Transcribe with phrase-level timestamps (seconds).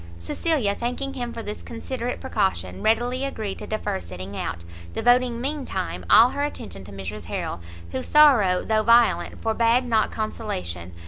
[0.17, 4.63] Cecilia, thanking him for this considerate precaution, readily agreed to defer setting out;
[4.95, 10.09] devoting, mean time, all her attention to Mrs Harrel, whose sorrow, though violent, forbad not
[10.11, 10.91] consolation.